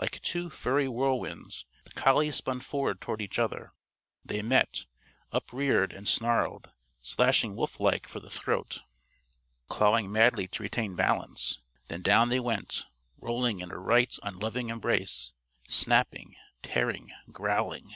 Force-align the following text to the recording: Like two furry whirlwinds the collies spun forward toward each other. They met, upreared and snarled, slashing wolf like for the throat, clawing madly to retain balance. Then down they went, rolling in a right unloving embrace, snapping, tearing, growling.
Like 0.00 0.22
two 0.22 0.48
furry 0.48 0.86
whirlwinds 0.88 1.66
the 1.84 1.90
collies 1.92 2.36
spun 2.36 2.60
forward 2.60 2.98
toward 2.98 3.20
each 3.20 3.38
other. 3.38 3.74
They 4.24 4.40
met, 4.40 4.86
upreared 5.32 5.92
and 5.92 6.08
snarled, 6.08 6.70
slashing 7.02 7.54
wolf 7.54 7.78
like 7.78 8.08
for 8.08 8.18
the 8.18 8.30
throat, 8.30 8.80
clawing 9.68 10.10
madly 10.10 10.48
to 10.48 10.62
retain 10.62 10.94
balance. 10.96 11.60
Then 11.88 12.00
down 12.00 12.30
they 12.30 12.40
went, 12.40 12.86
rolling 13.18 13.60
in 13.60 13.70
a 13.70 13.76
right 13.76 14.16
unloving 14.22 14.70
embrace, 14.70 15.34
snapping, 15.68 16.36
tearing, 16.62 17.10
growling. 17.30 17.94